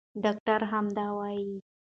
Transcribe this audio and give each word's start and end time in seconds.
ډاکټره 0.23 0.67
همدا 0.73 1.05
وايي. 1.17 1.53